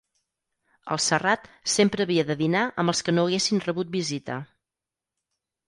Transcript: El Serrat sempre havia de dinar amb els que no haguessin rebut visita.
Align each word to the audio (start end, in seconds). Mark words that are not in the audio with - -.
El 0.95 1.01
Serrat 1.07 1.45
sempre 1.73 2.07
havia 2.07 2.25
de 2.31 2.37
dinar 2.41 2.63
amb 2.85 2.95
els 2.95 3.03
que 3.09 3.15
no 3.17 3.29
haguessin 3.29 3.63
rebut 3.69 3.95
visita. 4.01 4.43